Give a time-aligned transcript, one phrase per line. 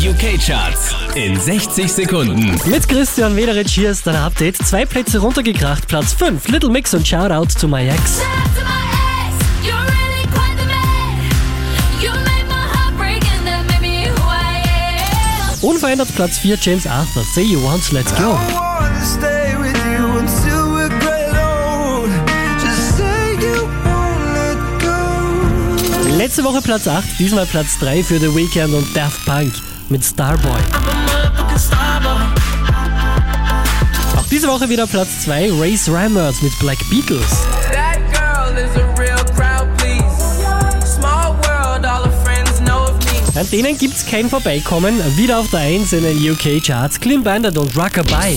[0.00, 2.58] Die UK-Charts in 60 Sekunden.
[2.64, 4.56] Mit Christian Wederitsch hier ist dein Update.
[4.56, 6.48] Zwei Plätze runtergekracht, Platz 5.
[6.48, 8.22] Little Mix und Shoutout to my ex.
[15.60, 17.22] Unverändert Platz 4, James Arthur.
[17.34, 18.38] Say you once, let's go.
[26.30, 29.52] Letzte Woche Platz 8, diesmal Platz 3 für The Weeknd und Daft Punk
[29.88, 30.60] mit Starboy.
[34.16, 37.26] Auch diese Woche wieder Platz 2, Race Rammers mit Black Beatles.
[43.34, 45.00] An denen gibt's kein Vorbeikommen.
[45.16, 47.00] Wieder auf der 1 in den UK Charts.
[47.00, 48.36] Clean Bandit und rockabye,